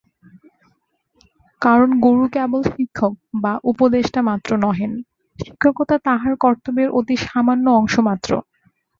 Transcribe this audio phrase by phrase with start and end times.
[1.61, 3.13] কারণ গুরু কেবল শিক্ষক
[3.43, 4.91] বা উপদেষ্টামাত্র নহেন,
[5.39, 8.31] শিক্ষকতা তাঁহার কর্তব্যের অতি সামান্য অংশমাত্র।